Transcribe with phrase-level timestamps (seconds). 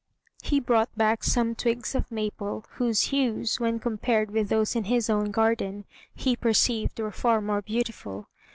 [0.41, 5.11] He brought back some twigs of maple, whose hues, when compared with those in his
[5.11, 5.85] own garden,
[6.15, 8.27] he perceived were far more beautiful.